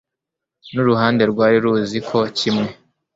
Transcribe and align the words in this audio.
n 0.73 0.75
uruhande 0.83 1.23
rwari 1.31 1.57
ruzi 1.63 1.99
ko 2.09 2.19
kimwe 2.37 2.69